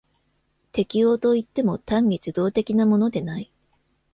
[0.71, 3.51] 適応といっても単に受動的なものでない。